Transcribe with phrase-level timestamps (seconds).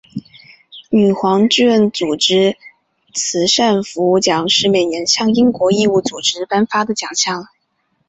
[0.89, 2.57] 女皇志愿组织
[3.13, 7.49] 慈善服务奖是每年向英国义务组织颁发的奖项。